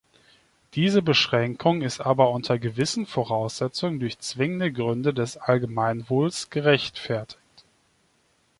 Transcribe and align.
Diese 0.73 1.03
Beschränkung 1.03 1.83
ist 1.83 1.99
aber 2.01 2.31
unter 2.31 2.57
gewissen 2.57 3.05
Voraussetzungen 3.05 3.99
durch 3.99 4.17
zwingende 4.17 4.71
Gründe 4.71 5.13
des 5.13 5.37
Allgemeinwohls 5.37 6.49
gerechtfertigt. 6.49 7.63